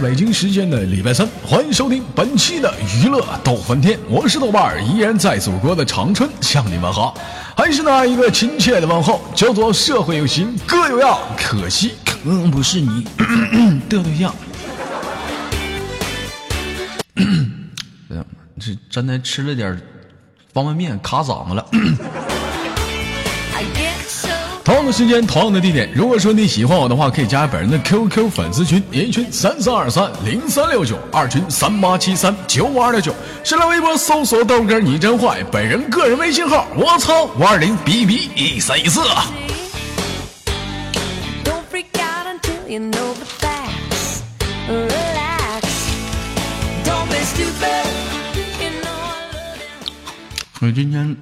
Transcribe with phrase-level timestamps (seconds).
[0.00, 7.14] 北京时间的礼拜三，欢迎收听本期的娱乐逗翻天，我是豆瓣儿，依然在祖国的长春向你们好，
[7.54, 13.04] 还是那一个亲切的问候，叫做社会有型哥有样，可惜可能不是你
[13.90, 14.34] 的对象。
[18.58, 19.78] 这真的吃了点
[20.54, 21.66] 方便面，卡嗓子了。
[24.90, 25.88] 时间，同样的地点。
[25.94, 33.14] 如果说你喜欢我的话，可以加本人的 QQ 粉丝群，一群三三二三零三六九，二群三八七三九五二六九。
[33.44, 39.00] 新浪微博搜索豆哥你真坏，本人个人微信号我操五二零 B B 一三一四。
[50.62, 51.16] 我今天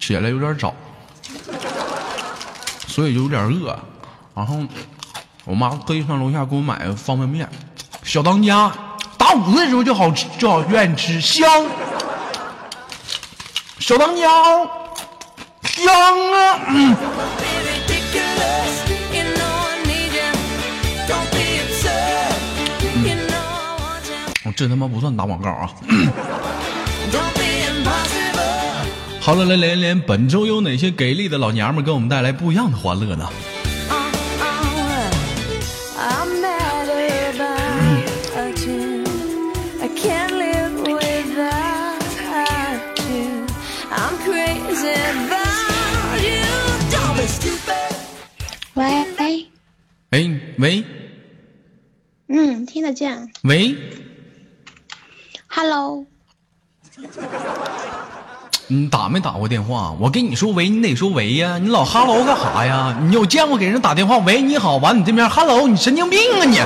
[0.00, 0.74] 起来有点早。
[2.90, 3.78] 所以就有点饿，
[4.34, 4.56] 然后
[5.44, 7.48] 我妈特意上楼下给我买方便面，
[8.02, 8.72] 小当家，
[9.16, 11.48] 打五岁的时候就好吃，就好愿意吃，香，
[13.78, 14.28] 小当家，
[15.62, 15.94] 香
[16.32, 16.60] 啊！
[16.68, 16.96] 嗯。
[24.56, 25.70] 这他妈不算打广告啊！
[29.20, 33.28] 好了，来连连，本周有哪些给力的老娘们给我们带来不一样的欢乐呢？
[48.74, 48.84] 喂，
[50.10, 50.84] 哎，喂，
[52.28, 53.30] 嗯，听得见。
[53.42, 53.76] 喂
[55.46, 56.06] ，Hello。
[58.72, 59.90] 你打没打过电话？
[59.98, 61.58] 我跟你说喂，你得说喂呀！
[61.58, 62.96] 你老哈喽干啥呀？
[63.02, 66.58] 你有见过给人打电话喂你好，完你这边哈喽，你神经病啊你！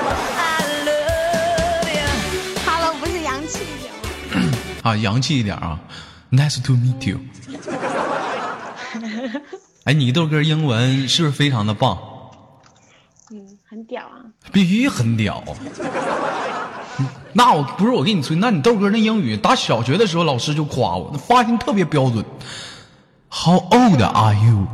[2.62, 4.58] 哈喽不是洋气一点吗？
[4.82, 5.80] 啊，洋气一点啊
[6.30, 7.20] ！Nice to meet you。
[9.84, 11.98] 哎，你豆哥英文是不是非常的棒？
[13.32, 14.20] 嗯，很屌啊！
[14.52, 15.42] 必须很屌。
[17.36, 22.24] 那我不是我给你吹，那你豆哥那英语打小学的时候老师就夸我，那发音特别标准。
[23.28, 24.66] How old are you?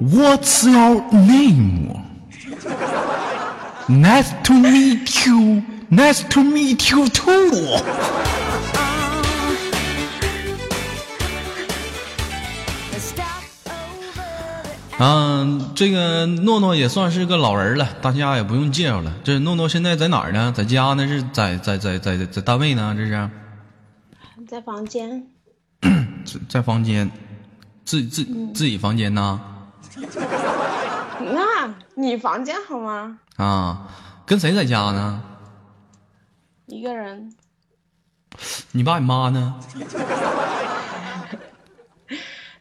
[0.00, 1.96] What's your name?
[3.88, 5.62] Nice to meet you.
[5.90, 7.82] Nice to meet you too.
[15.04, 19.12] 嗯，这个诺诺也算是个老人了，大家也不用介绍了。
[19.24, 20.52] 这诺诺现在在哪儿呢？
[20.56, 21.08] 在家呢？
[21.08, 22.94] 是在在在在在单位呢？
[22.96, 23.30] 这是
[24.46, 25.26] 在房间。
[25.80, 27.10] 在 在房间，
[27.84, 28.24] 自自
[28.54, 29.40] 自己房间呢？
[31.18, 33.18] 那你房间好吗？
[33.38, 33.88] 啊，
[34.24, 35.20] 跟谁在家呢？
[36.66, 37.34] 一个人。
[38.70, 39.56] 你爸你妈呢？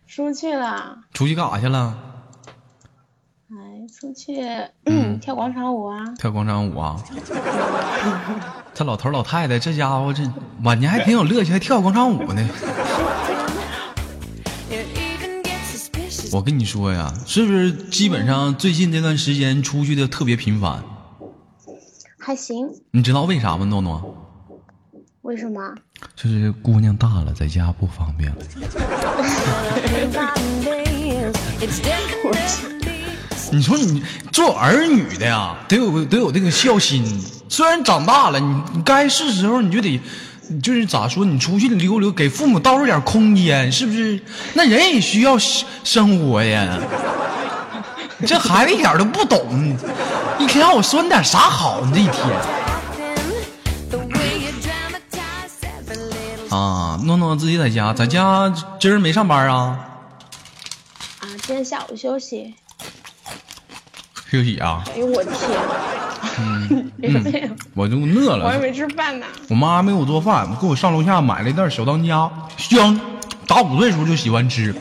[0.07, 0.97] 出去了。
[1.13, 1.95] 出去干啥去了？
[3.91, 4.41] 出去
[4.85, 5.97] 嗯 跳广场舞啊！
[6.17, 6.95] 跳广场舞啊！
[8.73, 10.23] 这老头老太太，这家伙这
[10.63, 12.47] 晚年还挺有乐趣，还跳广场舞呢。
[16.31, 20.81] 我跟你说呀，是不是基本上最近这段时间出去的特别频繁？
[22.17, 22.69] 还行。
[22.91, 24.15] 你知道为啥吗，诺诺？
[25.23, 25.75] 为什么？
[26.15, 28.37] 就是姑娘大了，在家不方便了。
[33.51, 34.01] 你说你
[34.31, 37.03] 做儿女的呀，得有得有这个孝心。
[37.49, 39.99] 虽然长大了，你你该是时候你就得，
[40.63, 44.17] 就是咋说，你出去溜溜，给父母倒出点空间，是不是？
[44.53, 46.79] 那人也需要生活呀。
[48.25, 49.75] 这孩子一点都不懂，
[50.39, 51.81] 一天让我说你点啥好？
[51.81, 52.15] 你这一天。
[56.49, 59.79] 啊，诺诺自己在家，在家今儿没上班啊？
[61.19, 62.53] 啊，今天下午休息。
[64.31, 64.81] 休息啊！
[64.87, 65.35] 哎呦我天！
[66.39, 66.91] 嗯，
[67.75, 68.45] 我就饿了。
[68.45, 69.25] 我还没吃饭呢。
[69.49, 72.97] 我妈没给我做饭，给我上楼下买了一袋小当家，香。
[73.45, 74.73] 打五岁时候就喜欢吃，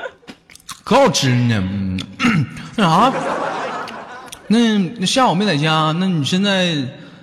[0.84, 1.56] 可好吃呢。
[1.58, 1.98] 嗯，
[2.76, 3.10] 那啥，
[4.48, 6.76] 那那下午没在家，那你现在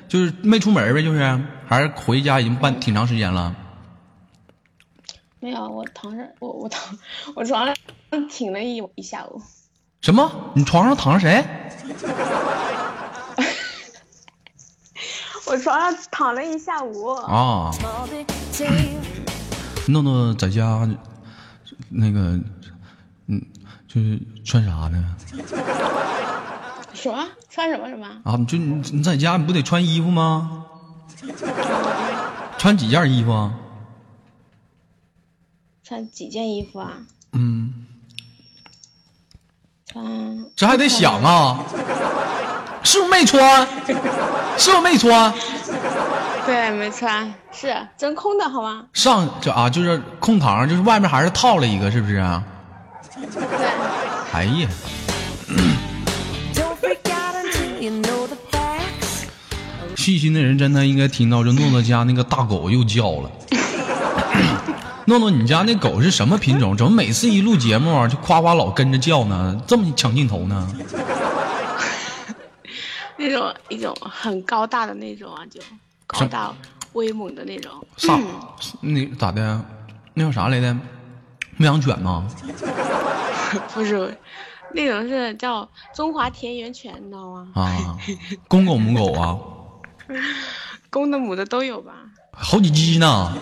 [0.08, 1.04] 就是没出门呗？
[1.04, 3.56] 就是还是回家已经半挺长时间了。
[5.40, 6.98] 没有，我躺着，我我躺
[7.36, 7.76] 我床上
[8.28, 9.40] 挺了一一下午。
[10.02, 10.52] 什么？
[10.54, 11.44] 你床上躺着谁？
[15.48, 17.08] 我床上躺了一下午。
[17.08, 17.72] 啊。
[19.88, 20.88] 诺诺在家，
[21.90, 22.40] 那个，
[23.28, 23.42] 嗯，
[23.88, 25.16] 就是穿啥呢？
[26.94, 27.26] 什么？
[27.50, 28.06] 穿什么什么？
[28.24, 30.66] 啊，就你你在家你不得穿衣服吗？
[32.58, 33.54] 穿几件衣服啊？
[35.84, 36.98] 穿几件衣服啊？
[37.32, 37.86] 嗯，
[39.98, 41.60] 穿这还得想啊，
[42.84, 43.68] 是不是没穿？
[44.58, 45.34] 是不是没穿？
[46.46, 48.86] 对，没穿，是真空的好吗？
[48.94, 52.44] 上这啊，就是空堂，就是外面还是套了一个，是不是啊？
[53.34, 53.44] 对，
[54.34, 54.68] 哎呀.
[59.96, 63.30] 细心的人真的应该听到这诺诺家那个大狗又叫了。
[65.10, 66.76] 诺诺，你家那狗是什么品种？
[66.76, 69.58] 怎么每次一录节目啊，就夸夸老跟着叫呢？
[69.66, 70.70] 这么抢镜头呢？
[73.16, 75.62] 那种一种很高大的那种啊，就
[76.06, 76.54] 高大
[76.92, 77.72] 威猛的那种。
[77.96, 78.20] 啥？
[78.82, 79.64] 那咋的？
[80.14, 80.76] 那叫啥来着？
[81.56, 82.28] 牧羊犬吗？
[83.74, 84.14] 不是，
[84.74, 87.48] 那种是叫中华田园犬，你知道吗？
[87.56, 87.98] 啊，
[88.50, 89.38] 公狗母狗啊，
[90.92, 91.94] 公的母的都有吧？
[92.34, 93.34] 好几只呢。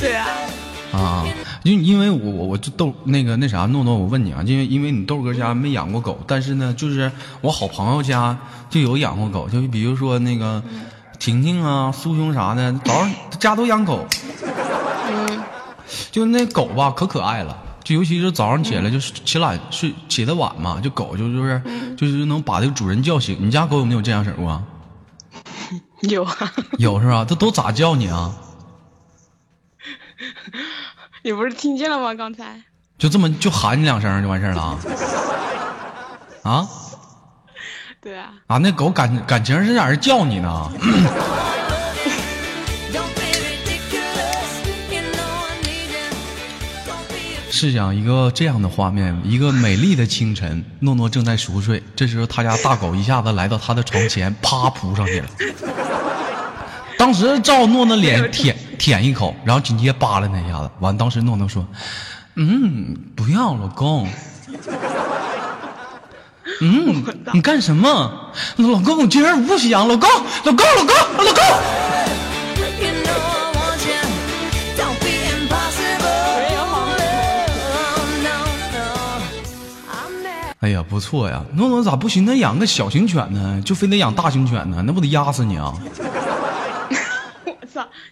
[0.00, 0.26] 对啊，
[0.92, 1.24] 啊，
[1.62, 7.12] 因因为我我我就豆那个那啥诺诺，我问你啊，因为因为你豆哥家没养过狗，但是呢，就是
[7.42, 8.38] 我好朋友家
[8.70, 10.62] 就有养过狗，就比如说那个
[11.18, 14.06] 婷婷啊、苏兄啥的，早上家都养狗，
[15.10, 15.38] 嗯，
[16.10, 17.56] 就那狗吧可可爱了。
[17.84, 21.62] 就尤其是早上起来就是起懒睡起得晚嘛，就狗就就是
[21.96, 23.36] 就是能把这个主人叫醒。
[23.40, 24.62] 你家狗有没有这样式儿过？
[26.08, 26.34] 有啊，
[26.78, 27.26] 有是吧？
[27.28, 28.34] 它都咋叫你啊？
[31.22, 32.14] 你不是听见了吗？
[32.14, 32.62] 刚才
[32.98, 34.78] 就这么就喊你两声就完事儿了啊？
[36.44, 36.68] 啊？
[38.00, 40.70] 对啊，啊，那狗感感情是在那儿叫你呢。
[47.50, 55.28] 试想一个这样的画面：一个美丽的清晨，诺诺正在熟睡，这时候他家大狗一下子来到他的床前，啪扑上去了。
[56.96, 60.70] 当时照诺诺脸舔舔一口，然后紧接着扒拉那一下子。
[60.80, 61.66] 完，当时诺诺说
[62.36, 64.08] ：“嗯，不要，老公。
[66.62, 67.04] ”嗯，
[67.34, 68.32] 你干什么？
[68.56, 69.86] 老公，我今儿不想。
[69.86, 70.08] 老公，
[70.44, 70.94] 老公，老公，
[71.26, 71.42] 老公。
[71.42, 71.60] Oh.
[80.60, 83.60] 哎呀，不错呀，诺诺咋不寻思养个小型犬呢？
[83.62, 84.82] 就非得养大型犬呢？
[84.86, 85.74] 那不得压死你啊！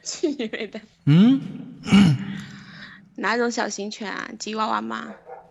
[0.03, 0.81] 去你妹的！
[1.07, 1.41] 嗯，
[3.17, 4.29] 哪种小型犬啊？
[4.39, 5.05] 吉娃娃吗？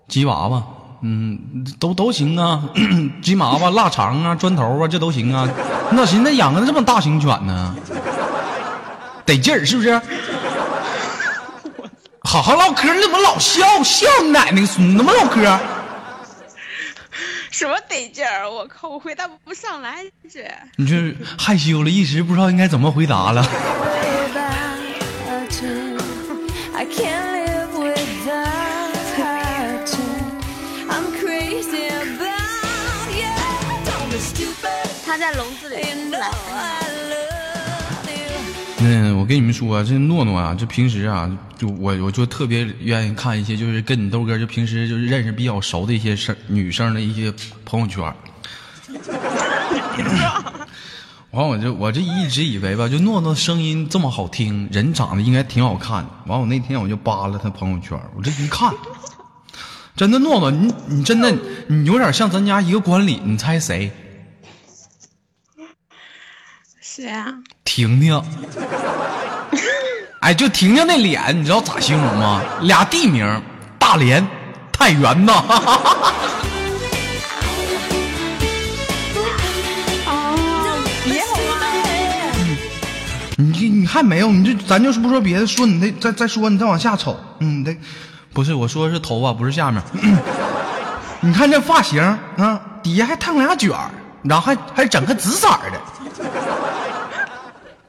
[0.08, 0.64] 吉娃娃，
[1.02, 2.64] 嗯，都都行啊，
[3.22, 5.48] 吉娃娃、腊肠啊、砖头啊，这都行啊。
[5.92, 7.76] 那寻思养个这么大型犬呢，
[9.26, 10.00] 得劲儿是不是？
[12.24, 14.98] 好好唠嗑，你怎么老笑笑你奶奶个孙子？
[14.98, 15.42] 怎么唠嗑？
[17.58, 18.48] 什么得劲儿？
[18.48, 20.48] 我靠，我回答不上来这。
[20.76, 23.42] 你这害羞了，一时不知道应该怎么回答了。
[38.90, 47.34] 嗯，我跟你们说啊，这诺诺啊，这平时啊，就我我就特别愿意看一些，就是跟你豆哥就平时就是认识比较熟的一些生女生的一些
[47.66, 48.02] 朋友圈。
[51.32, 56.08] 完，我就我这一直以为吧，就诺诺声音这么好听，人长得应该挺好看。
[56.26, 58.74] 完，我那天我就扒拉她朋友圈，我这一看，
[59.98, 61.36] 真的诺诺，你你真的
[61.68, 63.92] 你有点像咱家一个管理，你猜谁？
[66.80, 67.34] 谁啊？
[67.78, 68.20] 婷婷。
[70.20, 72.42] 哎，就婷婷那脸，你知道咋形容吗？
[72.62, 73.40] 俩地名：
[73.78, 74.28] 大连、
[74.74, 75.34] 太原呐。
[80.08, 81.22] 哦，别？
[83.36, 87.78] 你你还没有，你这咱就是不说别的，说你那再再说你再往下瞅，嗯，得
[88.34, 89.80] 不是我说的是头发，不是下面。
[91.22, 92.02] 你看这发型
[92.38, 93.92] 啊，底下还烫俩卷儿，
[94.24, 95.80] 然后还还整个紫色的，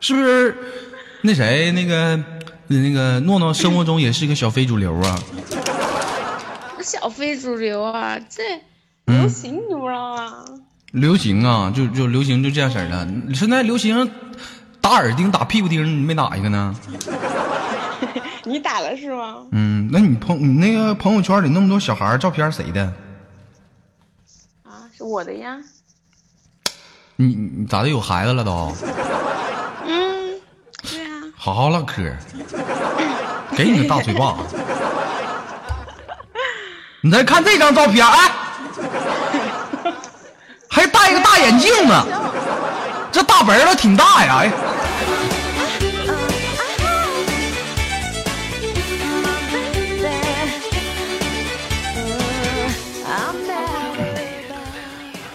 [0.01, 0.57] 是不是？
[1.23, 2.19] 那谁，那个
[2.69, 5.19] 那个诺诺生活中也是个小非主流啊。
[6.83, 8.43] 小非主流啊，这
[9.07, 10.45] 流行你不知道吗？
[10.93, 13.07] 流行啊，就就流行就这样式儿的。
[13.35, 14.11] 现在流行
[14.81, 16.75] 打耳钉、打屁股钉，你没打一个呢？
[18.45, 19.39] 你打了是吗？
[19.53, 22.91] 嗯，那你朋你那个朋友圈里那么多小孩照片谁的？
[24.63, 25.59] 啊，是我的呀。
[27.17, 28.73] 你你咋的有孩子了都？
[31.41, 32.03] 好好唠嗑，
[33.57, 34.37] 给你个大嘴巴。
[37.01, 38.31] 你再看这张照片，哎，
[40.69, 42.05] 还戴个大眼镜呢，
[43.13, 44.51] 这大本儿挺大呀，哎。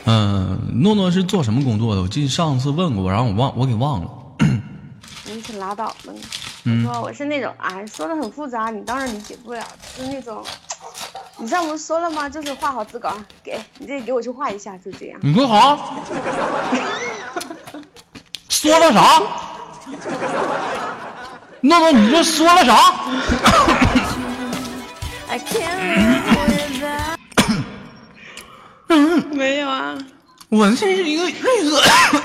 [0.05, 2.01] 嗯，诺诺是做什么工作的？
[2.01, 4.07] 我记得上次问过，然后我忘，我给忘了。
[5.53, 6.13] 拉倒吧！
[6.65, 9.61] 嗯我说我是那种，哎，说的很复杂，你当然理解不了，
[9.97, 10.41] 就是那种，
[11.37, 12.29] 你上不是说了吗？
[12.29, 15.19] 就是画好自稿，给你这给我去画一下，就这样。
[15.21, 15.77] 你说啥？
[18.47, 19.21] 说了啥？
[21.61, 22.93] 诺诺，你这说了啥.
[29.33, 29.97] 没有啊，
[30.49, 31.81] 我这是一个绿色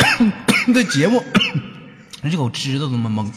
[0.74, 1.24] 的节目，
[2.22, 3.30] 这狗知道他妈懵。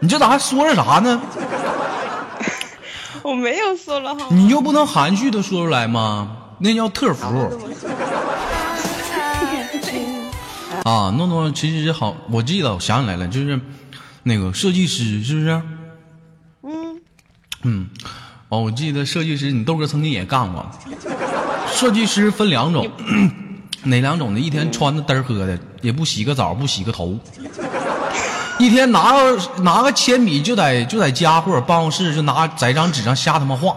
[0.00, 1.20] 你这咋还说了啥呢？
[3.22, 4.26] 我没有说了哈。
[4.30, 6.36] 你就不能含蓄的说出来吗？
[6.58, 7.26] 那叫特服
[10.84, 11.10] 啊！
[11.16, 13.58] 诺诺其实好，我记得，我想起来了，就是
[14.22, 15.62] 那个设计师，是不是？
[16.62, 17.00] 嗯，
[17.62, 17.88] 嗯，
[18.50, 20.70] 哦，我记得设计师，你豆哥曾经也干过。
[21.72, 22.90] 设计师分两种，
[23.84, 24.40] 哪两种呢？
[24.40, 27.16] 一天穿的嘚儿喝的，也不洗个澡，不洗个头，
[28.58, 33.76] 一天拿个拿个铅笔就在就在家或者办公室就拿在一张纸上瞎他妈画，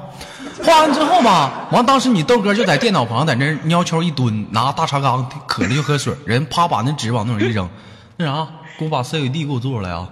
[0.64, 7.68] 画完之后吧，完当时你豆哥就在电脑旁在那儿蔫悄一蹲，拿大茶缸渴了就喝水，人啪把那纸往那儿一扔，
[8.16, 8.48] 那啥，
[8.80, 10.08] 给我把 CAD 给我做出来啊.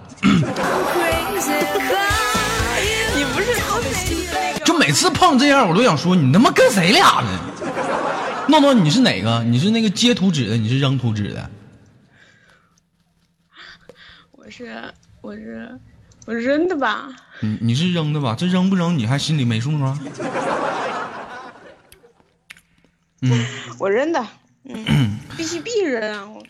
[3.14, 3.46] 你不是？
[4.64, 7.30] 就每次碰这样，我都想说你他妈跟谁俩呢？
[8.48, 9.42] 诺诺，你是哪个？
[9.44, 11.50] 你是那个接图纸的，你是扔图纸的？
[14.32, 15.80] 我是我是
[16.26, 17.08] 我是扔的吧？
[17.40, 18.36] 你你是扔的吧？
[18.38, 20.00] 这扔不扔你还心里没数吗？
[23.22, 23.46] 嗯，
[23.78, 24.24] 我扔的，
[24.68, 26.28] 嗯，必须必扔啊！
[26.28, 26.42] 我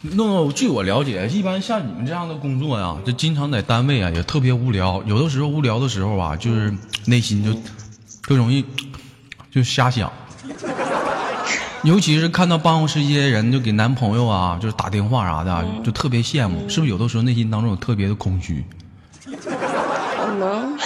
[0.00, 5.02] 诺诺，据我了解，一般像你们这样的工作呀，就经常在单位啊，也特别无聊。
[5.06, 6.74] 有的时候无聊的时候啊，就是
[7.06, 7.52] 内心就
[8.26, 8.64] 就容易
[9.50, 10.12] 就瞎想。
[11.84, 16.68] 尤其是看到办公室一些人就给男朋友啊， 就是打电话啥的啊，就特别羡慕。
[16.68, 18.64] 是不是有的时候内心当中有特别的空虚？
[19.26, 20.78] 我们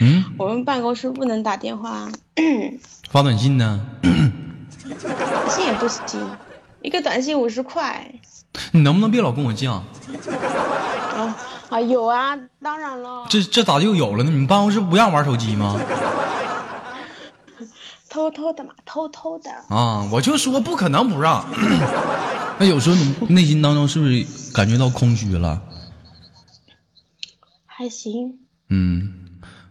[0.00, 2.08] 嗯， 我们办公室不能打电话，
[3.10, 3.80] 发短信呢？
[4.02, 6.20] 短信也不行，
[6.82, 8.10] 一个短信五十块。
[8.72, 9.70] 你能不能别老跟我犟？
[9.70, 9.84] 啊
[11.70, 14.30] 啊，有啊，当然了，这这咋就有了呢？
[14.30, 15.78] 你们办公室不让玩手机吗？
[18.12, 19.50] 偷偷的嘛，偷偷的。
[19.74, 21.42] 啊，我就说不可能不让。
[22.60, 25.62] 那有时候你内心当中是不是感觉到空虚了？
[27.64, 28.34] 还行，
[28.68, 29.10] 嗯，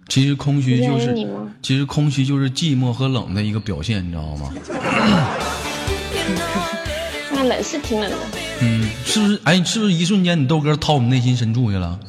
[0.10, 1.16] 其实空虚就是
[1.62, 4.52] 其实空虚就是寂寞和冷的一个表现，你知道吗？
[7.32, 8.18] 那冷是挺冷的。
[8.62, 9.40] 嗯，是不是？
[9.44, 12.00] 哎，是不是一瞬间你豆哥掏你内心深处去了？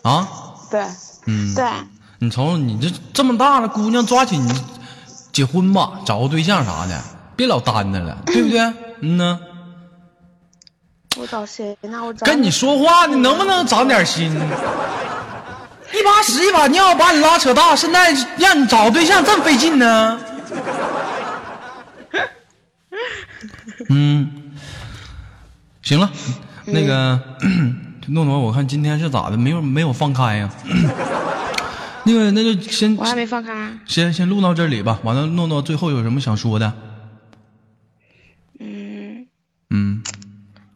[0.04, 0.28] 啊，
[0.70, 0.84] 对，
[1.26, 1.64] 嗯，对，
[2.22, 4.40] 你瞅瞅你这这么大了，姑娘抓紧
[5.32, 7.02] 结婚吧，找个对象啥的，
[7.34, 8.60] 别老单着了， 对不对？
[9.00, 9.40] 嗯呢，
[11.16, 12.00] 我找谁呢？
[12.04, 14.32] 我找跟你说话，你能不能长点心？
[14.32, 20.20] 一把屎一把尿把你拉扯大，现在让你找对象这么费劲呢？
[23.90, 24.52] 嗯，
[25.82, 26.08] 行了，
[26.66, 27.20] 那个
[28.06, 29.36] 诺诺，我看今天是咋的？
[29.36, 30.48] 没有没有放开呀、
[32.04, 33.80] 那个那就先我还没放开啊。
[33.86, 34.98] 先先录到这里吧。
[35.04, 36.72] 完了，诺诺最后有什么想说的？
[38.58, 39.26] 嗯，
[39.70, 40.02] 嗯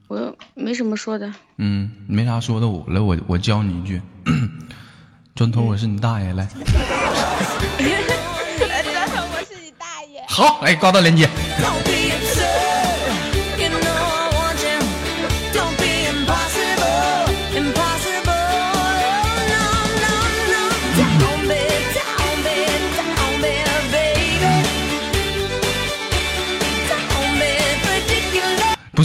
[0.08, 1.32] 我没什么说的。
[1.58, 4.00] 嗯，没啥说的，我来我我教你一句，
[5.34, 6.46] 砖头我是你大爷来。
[6.56, 6.64] 砖
[9.08, 10.22] 头我是你大爷。
[10.28, 11.28] 好，来挂断连接。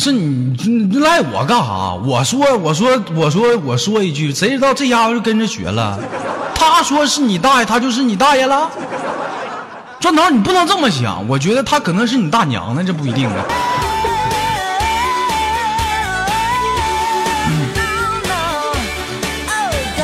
[0.01, 1.93] 是你你赖我干啥？
[2.03, 5.99] 我说我说我说我说一句，谁知道这家伙就跟着学了？
[6.55, 8.67] 他说是你大爷，他就是你大爷了。
[9.99, 13.29] 砖头，你不能这么想，我觉得他可能是你大娘呢，这不一定.
[13.29, 13.35] Oh,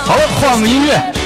[0.05, 1.16] 好了，换个音乐。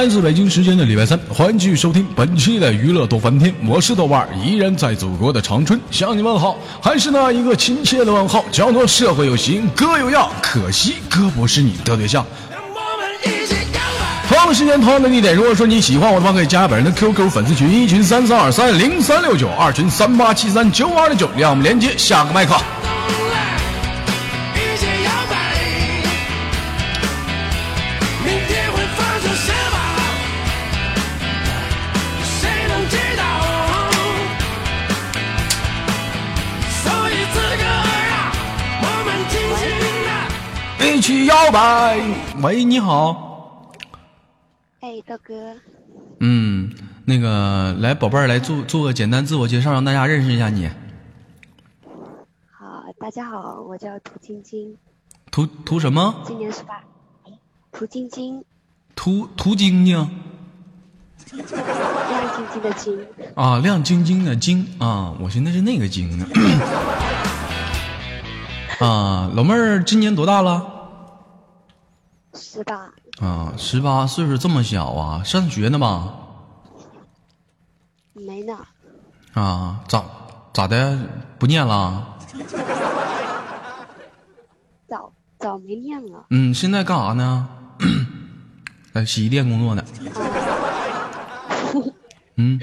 [0.00, 12.24] 来自北京时间的礼拜三，欢迎继续收听本期的娱乐逗翻天，我是豆瓣，依然在祖国的长春向你问好，还是那一个亲切的问候，叫做社会有型哥有样，可惜哥不是你的对象。
[14.26, 15.36] 同样的时间，同样的地点。
[15.36, 22.56] 如果说你喜欢我的话，可以加本人的 QQ 粉丝群，一群三三二三零三六九，二群三八七三九二零九，让我们连接下个麦克。
[41.00, 41.22] 尽情的。
[41.22, 41.98] 一起摇摆。
[42.42, 43.72] 喂，你好。
[44.80, 45.56] 哎，豆哥，
[46.20, 46.70] 嗯，
[47.06, 50.68] 那个，来，宝贝儿，来做做个简单自我介绍，让大家认识一下你。
[52.50, 54.76] 好，大家好，我叫涂晶晶，
[55.30, 56.14] 涂涂什么？
[56.26, 56.80] 今年十八。
[57.72, 58.44] 涂晶晶，
[58.96, 59.96] 涂涂晶晶
[61.30, 61.40] 亮
[62.36, 62.98] 晶晶的晶，
[63.36, 66.26] 啊，亮晶晶的晶啊，我寻思是那个晶呢。
[68.84, 70.69] 啊，老妹儿今年多大了？
[72.52, 75.22] 十八，啊，十八，岁数这么小啊？
[75.22, 76.12] 上学呢吧？
[78.12, 78.58] 没呢，
[79.34, 80.02] 啊，咋
[80.52, 80.98] 咋的？
[81.38, 82.18] 不念了？
[84.88, 86.26] 早早没念了。
[86.30, 87.48] 嗯，现在干啥呢？
[88.92, 89.84] 在洗衣店工作呢。
[92.34, 92.58] 嗯，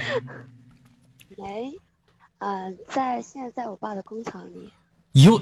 [1.38, 1.72] 没，
[2.39, 4.70] 呃，在现在在我爸的工厂里。
[5.13, 5.39] 哟，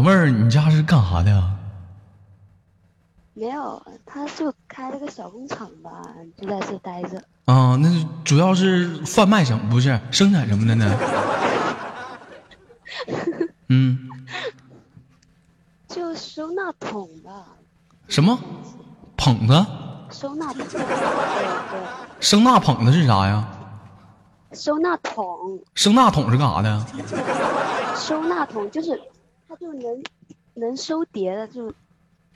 [0.00, 0.06] 的。
[0.06, 1.50] 老妹儿，你家是干啥的呀？
[3.34, 5.90] 没有，他就开了个小工厂吧，
[6.36, 7.22] 就在这待着。
[7.46, 7.88] 啊，那
[8.24, 9.68] 主要是贩卖什么？
[9.70, 10.96] 不是生产什么的呢？
[13.68, 14.08] 嗯，
[15.88, 17.46] 就收纳桶吧，
[18.08, 18.38] 什么
[19.16, 19.66] 捧子？
[20.10, 20.66] 收纳桶。
[20.66, 21.80] 对对，
[22.20, 23.48] 声纳捧子是啥呀？
[24.52, 26.84] 收纳桶，收纳桶是干啥的呀？
[27.96, 29.00] 收纳桶就是，
[29.50, 30.00] 它就能
[30.54, 31.74] 能收碟的，就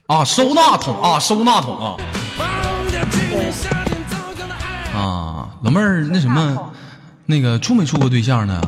[0.08, 1.96] 啊，收纳桶啊，收纳桶啊。
[4.92, 5.56] 啊！
[5.62, 6.72] 老妹儿，那什么，
[7.26, 8.60] 那个处没处过对象呢？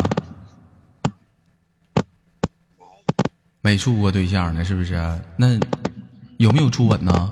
[3.63, 4.95] 没处过对象呢，是不是？
[5.37, 5.59] 那
[6.37, 7.29] 有没有初吻呢？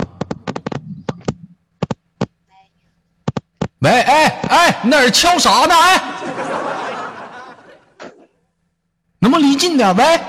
[3.78, 5.74] 喂，哎哎，你哪儿敲啥呢？
[5.76, 6.02] 哎，
[9.20, 9.94] 能不能离近点？
[9.94, 10.20] 喂，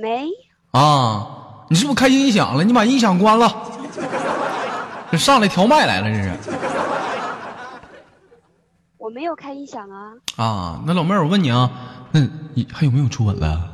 [0.00, 0.28] 没
[0.70, 1.26] 啊，
[1.68, 2.64] 你是不是开音响了？
[2.64, 3.52] 你把音响关了。
[5.10, 6.32] 这上来调麦来了，这是
[8.96, 10.82] 我没有开音响啊，啊？
[10.86, 11.70] 那老妹儿，我问你啊，
[12.12, 12.20] 那
[12.54, 13.68] 你还有没有初吻了？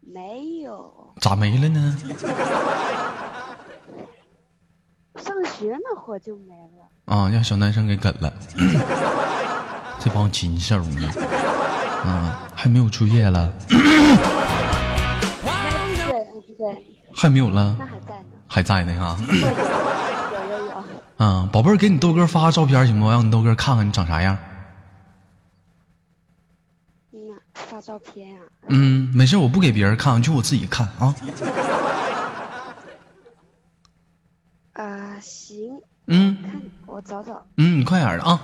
[0.00, 1.14] 没有。
[1.20, 1.98] 咋没了呢？
[5.16, 6.86] 上学那会儿就没了。
[7.06, 8.30] 啊，让小男生给梗了，
[9.98, 11.08] 这帮禽兽呢？
[12.04, 13.50] 啊，还没有初夜了，
[16.56, 18.24] 对对，还没有了那，还在呢。
[18.48, 19.18] 还在呢哈。
[19.28, 20.72] 有有有，
[21.16, 23.10] 啊，宝贝儿，给你豆哥发个照片行不？
[23.10, 24.36] 让你豆哥看看你长啥样。
[27.12, 27.18] 嗯，
[27.54, 28.42] 发照片啊。
[28.68, 31.14] 嗯，没事，我不给别人看，就我自己看啊。
[34.74, 37.46] 啊， 行，嗯看我找找。
[37.56, 38.40] 嗯，你快点儿的啊。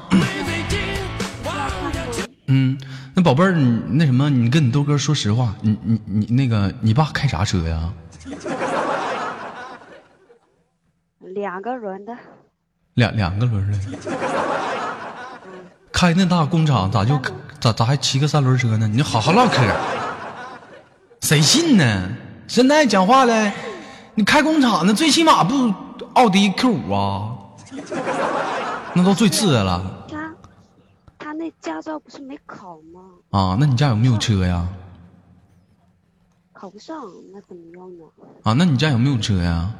[2.46, 2.79] 嗯，
[3.23, 7.89] 那宝贝儿，你那什么，你跟你豆哥说实话，你你你那个，你爸开啥车呀？
[11.33, 12.13] 两个轮的，
[12.95, 13.79] 两两个轮的。
[15.93, 17.17] 开那大工厂咋就
[17.61, 18.89] 咋咋还骑个三轮车呢？
[18.89, 19.63] 你就好好唠嗑，
[21.21, 22.09] 谁信呢？
[22.49, 23.53] 现在讲话嘞，
[24.17, 25.73] 你开工厂那最起码不
[26.15, 27.29] 奥迪 Q 五啊，
[28.95, 30.02] 那都最次的了
[31.62, 33.01] 驾照不是没考吗？
[33.31, 33.57] 啊。
[33.59, 34.68] 那你家有没有车呀？
[36.53, 36.94] 考不上，
[37.33, 38.05] 那怎么样呢？
[38.42, 39.72] 啊，那你家有没有车呀？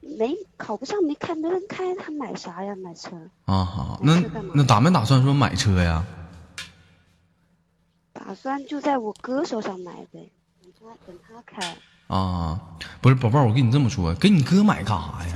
[0.00, 2.74] 没考不上，没开，没人开，他买啥呀？
[2.76, 3.16] 买车？
[3.46, 4.20] 啊好，那
[4.54, 6.04] 那打没打算说买车呀？
[8.12, 10.30] 打算就在我哥手上买呗，
[10.62, 11.76] 等他等他开。
[12.08, 12.60] 啊，
[13.00, 15.34] 不是宝贝儿，我跟你这么说，给你哥买干啥呀？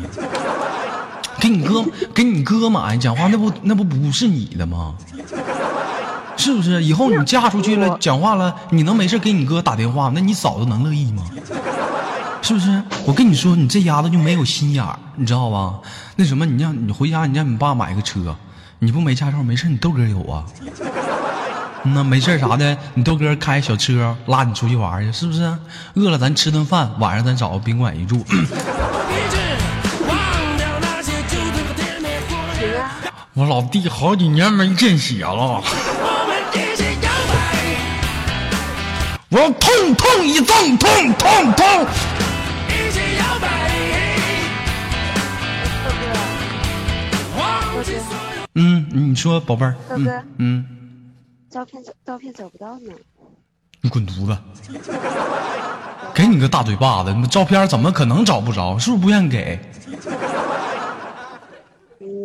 [1.44, 4.94] 给你哥给你哥买，讲话那不那不不是你的吗？
[6.38, 6.82] 是不是？
[6.82, 10.10] 以后你嫁出去了，讲话了，你能没事给你哥打电话？
[10.14, 11.22] 那你嫂子能乐意吗？
[12.40, 12.82] 是不是？
[13.04, 15.74] 我跟你说，你这丫头就没有心眼儿，你知道吧？
[16.16, 18.34] 那什么，你让你回家，你让你爸买个车，
[18.78, 20.46] 你不没驾照没事，你豆哥有啊。
[21.82, 25.54] 嗯呐，没事儿啥的，你豆哥开小车拉你出去玩去，是不是？
[25.92, 28.24] 饿了咱吃顿饭，晚上咱找个宾馆一住。
[33.36, 35.60] 我老弟好几年没见血了，
[39.28, 41.86] 我要痛痛一痛，痛痛痛！
[48.54, 50.64] 嗯，你说宝贝儿，嗯豆哥嗯，
[51.50, 52.92] 照片找照片找不到呢。
[53.80, 54.38] 你滚犊子！
[56.14, 57.12] 给你个大嘴巴子！
[57.12, 58.78] 你照片怎么可能找不着？
[58.78, 59.58] 是不是不愿意给？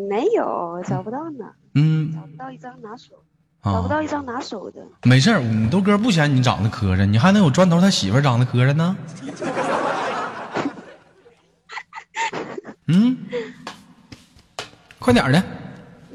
[0.10, 1.46] 嗯，没有，找不到呢，
[1.76, 2.12] 嗯。
[2.14, 3.14] 找不到一张拿手，
[3.64, 4.82] 找不啊，到一张拿手的。
[5.04, 8.98] 没事儿，你豆哥不嫌你长得磕碜，你还能有砖头他媳妇长得磕碜呢？
[12.92, 13.16] 嗯，
[14.98, 15.44] 快点儿的，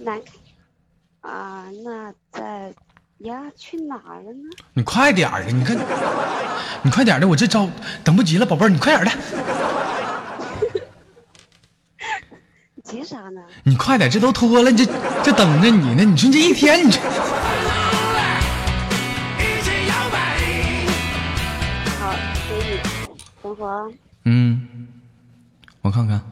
[0.02, 1.32] 难看。
[1.32, 2.74] 啊，那在
[3.18, 4.50] 呀，去哪儿了呢？
[4.74, 5.76] 你快点儿的，你看，
[6.82, 7.68] 你快点儿的，我这招
[8.02, 10.13] 等不及了，宝贝儿，你快点儿的，你
[12.84, 13.40] 急啥呢？
[13.64, 14.84] 你快点，这都脱了，这
[15.24, 16.04] 这等着你呢。
[16.04, 17.00] 你说这一天，你这
[21.98, 22.12] 好，
[22.48, 22.78] 给你，
[23.42, 23.88] 等会儿啊，
[24.26, 24.88] 嗯，
[25.80, 26.22] 我看看，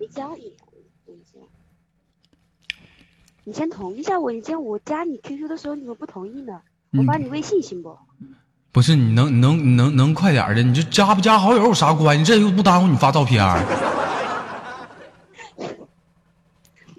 [0.00, 0.54] 你加你，
[1.06, 1.38] 等一下，
[3.44, 6.62] 你先同意一下我，你见我加你 QQ 的时候你怎么不同意呢？
[6.92, 7.98] 我发你微信行不？
[8.78, 12.24] 不是你能你能你能能快点儿的，你就加不加好友有啥关系？
[12.24, 13.44] 这又不耽误你发照片。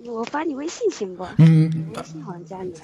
[0.05, 1.25] 我发你微信行不？
[1.37, 2.79] 嗯，微信好像加你了。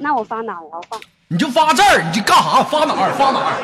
[0.00, 0.60] 那我发哪儿？
[0.60, 0.96] 我发
[1.28, 2.60] 你就发这儿，你这干啥？
[2.64, 3.12] 发哪儿？
[3.12, 3.54] 发哪儿？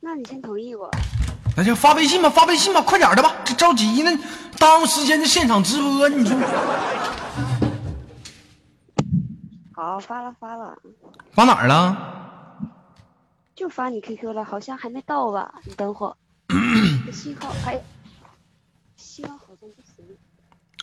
[0.00, 0.90] 那你先同意我。
[1.54, 4.10] 那就发微信吧，发微信吧，快点儿的吧，这着急呢，
[4.58, 6.38] 耽误时间，这现场直播，你说
[9.74, 10.76] 好，发了发了，
[11.32, 11.96] 发哪儿了？
[13.54, 15.54] 就发你 QQ 了，好像还没到吧？
[15.64, 16.16] 你等会儿，
[17.12, 17.80] 信号哎，
[18.96, 20.04] 信号好像不行。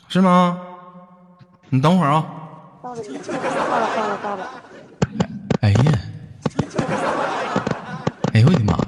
[0.08, 0.60] 是吗？
[1.70, 2.26] 你等会儿啊。
[2.82, 3.04] 到了？
[3.04, 4.48] 到了到了到了。
[5.62, 6.00] 哎呀，
[8.34, 8.86] 哎呦我的妈呀！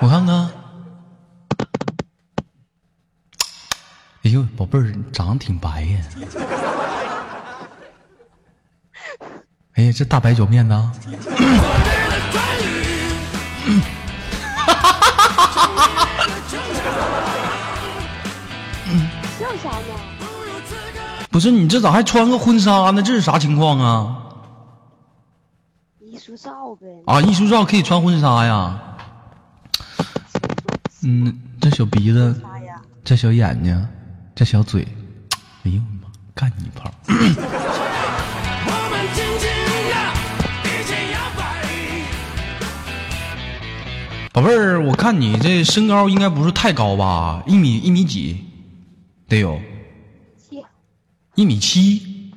[0.00, 0.50] 我看看，
[4.22, 6.00] 哎呦，宝贝儿，你长得挺白呀。
[9.74, 10.92] 哎呀，这大白脚面子啊！
[19.38, 19.94] 笑啥呢？
[21.30, 23.00] 不是你这咋还穿个婚纱呢？
[23.00, 24.16] 这是啥情况啊？
[26.00, 26.86] 艺术照呗。
[27.06, 28.78] 啊，艺术照可以穿婚纱呀？
[31.02, 32.42] 嗯，这小鼻子，
[33.04, 33.88] 这小眼睛，
[34.34, 34.82] 这小嘴，
[35.64, 36.92] 哎呦我的妈，干你一炮！
[44.40, 44.42] 摆。
[44.42, 47.42] 宝贝儿，我看你这身高应该不是太高吧？
[47.46, 48.42] 一米一米几？
[49.28, 49.60] 得有
[50.38, 50.64] 七，
[51.34, 52.32] 一米七。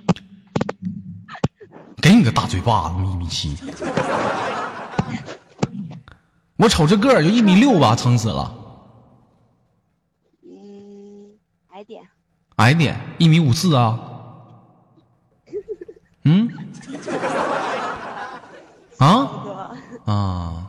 [2.01, 3.55] 给你个大嘴巴子，一米七。
[6.57, 8.53] 我瞅这个儿就一米六吧，撑死了。
[10.43, 11.31] 嗯，
[11.71, 12.03] 矮点。
[12.57, 13.97] 矮点，一米五四啊。
[16.25, 16.49] 嗯？
[18.97, 19.29] 啊
[20.05, 20.62] 啊，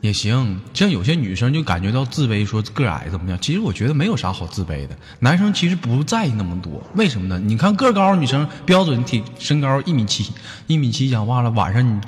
[0.00, 0.60] 也行。
[0.74, 3.38] 像有些女生就感觉到自卑，说个矮怎么样？
[3.40, 4.96] 其实我觉得没有啥好自卑的。
[5.20, 7.38] 男生其实不在意那么多，为什么呢？
[7.38, 10.32] 你看个高女生标准体身高一米七，
[10.66, 12.00] 一米七讲话了，晚上你，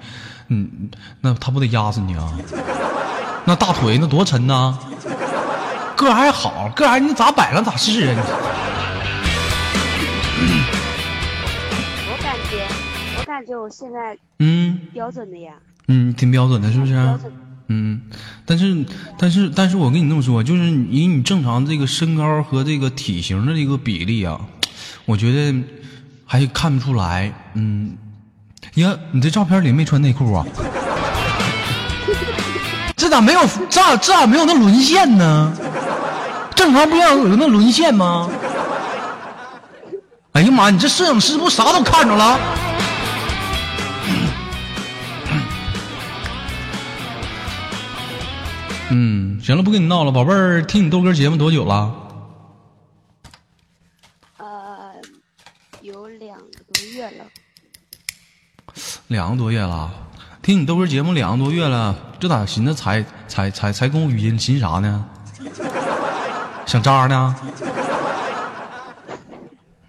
[0.49, 2.33] 嗯，那他不得压死你啊？
[3.45, 4.79] 那大腿那多沉呐！
[5.97, 8.23] 个儿还好，个矮你咋摆了咋是啊？
[10.41, 10.63] 你
[12.09, 12.67] 我感觉，
[13.19, 15.55] 我感觉我现在嗯标准的呀，
[15.89, 16.93] 嗯，挺标准的，是不是？
[16.93, 17.33] 标准。
[17.73, 18.03] 嗯，
[18.45, 18.85] 但是
[19.19, 24.39] 但是但是我跟你这么说，就是以你正常这个身高和这个体型的这个比例啊，
[25.07, 25.55] 我觉得
[26.27, 27.33] 还看不出来。
[27.55, 27.97] 嗯，
[28.75, 30.45] 呀，你这照片里没穿内裤啊？
[32.95, 33.41] 这咋没有？
[33.71, 35.51] 这这咋没有那沦陷呢？
[36.55, 38.29] 正常不要有那沦陷吗？
[40.33, 42.39] 哎呀妈，你这摄影师不啥都看着了？
[48.95, 51.91] 嗯，行了，不跟你闹了，宝贝儿，听你豆哥节目多久了？
[54.37, 54.93] 呃，
[55.81, 57.25] 有两个多月了。
[59.09, 59.91] 两个多月了，
[60.43, 65.09] 听你豆哥节目两个多月了，这咋寻思才才才才跟我语音寻啥呢？
[66.67, 67.35] 想渣呢？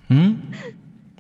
[0.08, 0.38] 嗯，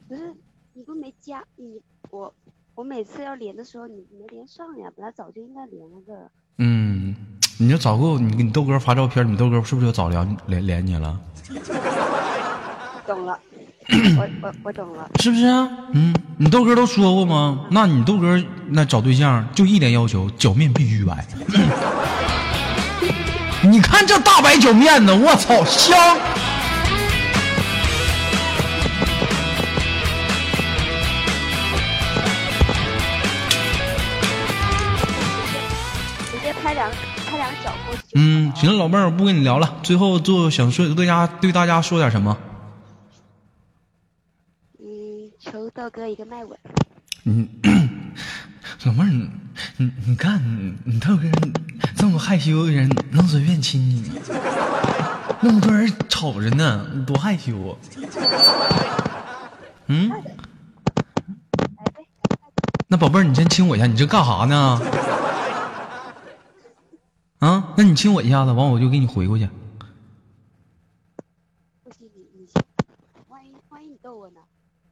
[0.07, 0.33] 不是，
[0.71, 2.33] 你不没加你我
[2.75, 6.31] 我每次要连的时候你没连上呀，本来早就应该连了的。
[6.57, 7.15] 嗯，
[7.63, 11.17] 你就早给我，你给你豆哥发照片，你豆哥是不是就早连连连你了？
[13.07, 13.39] 懂了，
[14.17, 15.09] 我我我懂了。
[15.21, 15.69] 是不是啊？
[15.93, 17.61] 嗯，你豆哥都说过吗？
[17.69, 21.25] 那你豆哥那找对象就一点要求，脚面必须白。
[23.63, 26.17] 你看这大白脚面子，我操，香！
[36.61, 36.89] 拍两
[37.25, 38.51] 拍两脚过去就好了。
[38.51, 39.79] 嗯，行了，老妹儿，我不跟你聊了。
[39.83, 42.37] 最后就想说对大家对大家说点什么？
[44.79, 46.57] 嗯，求豆哥一个麦吻。
[47.25, 47.47] 嗯，
[48.83, 49.29] 老妹儿，你
[49.77, 51.23] 你你看你你豆哥
[51.95, 54.15] 这么害羞的人，能随便亲你吗？
[55.39, 57.75] 那么多人瞅着呢，你多害羞啊！
[59.87, 60.35] 嗯，来呗，
[62.87, 64.81] 那宝贝儿，你先亲我一下，你这干啥呢？
[67.43, 69.49] 啊，那你亲我一下子，完我就给你回过去。
[71.83, 72.63] 不行你你先，
[73.27, 74.39] 万一万一你逗我呢？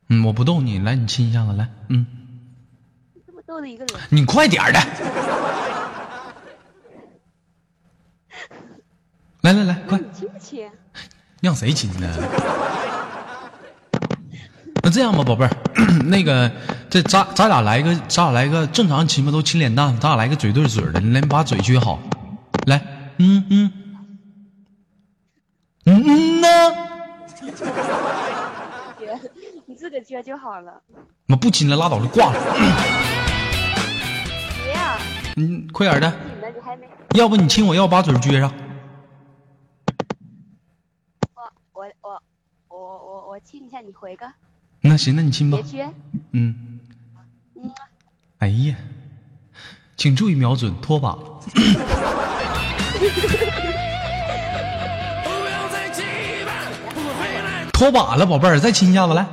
[0.10, 2.06] 嗯，我不逗你，来，你亲一下子，来，嗯，
[3.14, 4.80] 你这么逗的一个人，你快点儿的，
[9.44, 10.70] 来来来，快，你亲不亲？
[11.40, 12.14] 让谁亲呢？
[14.84, 15.52] 那这样吧，宝贝儿，
[16.04, 16.52] 那个，
[16.90, 22.02] 这咱咱俩来个，咱俩来个正常亲吧，都亲脸蛋，咱俩来个嘴对嘴的，你来，你把嘴撅好，来，
[23.24, 23.72] 嗯嗯，
[25.86, 26.48] 嗯嗯呢，
[29.68, 30.82] 你自个撅就好了。
[31.28, 32.40] 我不亲了，拉倒了，挂了。
[34.64, 34.98] 别呀，
[35.38, 36.12] 嗯，快点的，
[37.14, 38.52] 要不你亲我，要把嘴撅上。
[41.36, 42.20] 我我我
[42.70, 44.26] 我我我亲一下，你回个，
[44.82, 45.60] 那行，那你亲吧。
[46.32, 46.80] 嗯，
[47.54, 47.72] 嗯，
[48.40, 48.76] 哎呀，
[49.96, 51.16] 请注意瞄准，拖把。
[57.74, 59.26] 拖把了，宝贝儿，再亲一下子来。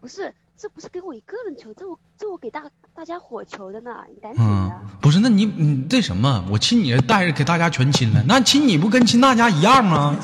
[0.00, 2.62] 不是，这不是给我一个人求，这我这我给大
[2.94, 6.44] 大家伙求的呢，你赶紧嗯的。，不是，那你你这什么？
[6.50, 10.14] 我亲你带着给大家全亲了，那亲你不跟亲大家一样吗？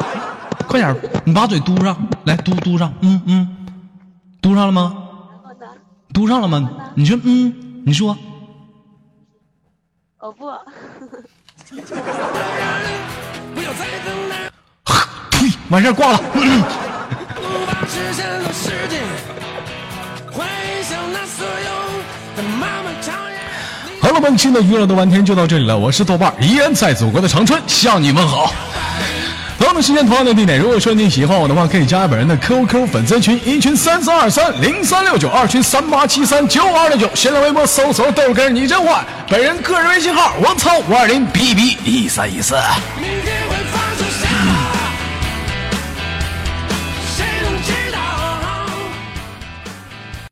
[0.68, 0.94] 快点，
[1.24, 3.66] 你把嘴嘟上来，嘟嘟上，嗯嗯，
[4.42, 4.94] 嘟上了吗？
[6.12, 6.68] 嘟上了吗？
[6.94, 8.14] 你说嗯，你说
[10.20, 10.50] 哦不，
[15.30, 16.20] 呸， 完事儿挂了。
[16.34, 18.98] 无法实现的世界，
[20.32, 20.44] 回
[20.82, 21.70] 想那所有
[22.36, 23.38] 的漫漫长夜。
[24.00, 28.52] 好了，本期的娱乐的玩天就到这里了，我是豆瓣儿，依然在祖国的长春向你问好。
[29.58, 42.54] 同样的时间，同样的地点，如果说你喜欢我的话，可以加本人的 QQ 粉丝群，一群三三二三零三六九，二群三八七三九二六九，新浪微博搜索豆哥你真坏，本人个人微信号我操五二零 B B 一三一四。
[43.00, 43.47] 明天